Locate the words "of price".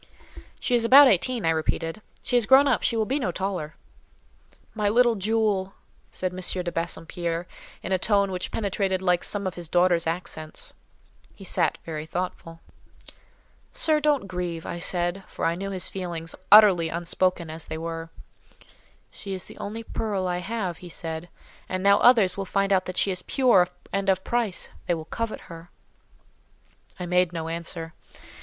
24.09-24.69